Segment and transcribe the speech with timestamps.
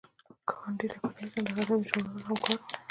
[0.49, 2.63] کانديد اکاډميسن هغه د علمي ژورنالونو همکار و.